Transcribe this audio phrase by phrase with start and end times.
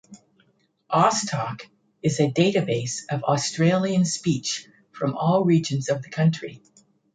[0.91, 1.67] AusTalk
[2.01, 6.63] is a database of Australian speech from all regions of the country.